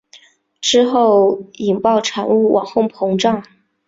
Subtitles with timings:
[0.61, 3.43] 之后引爆产物往后膨胀。